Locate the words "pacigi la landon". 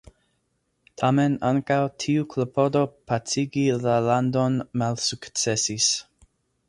3.11-4.57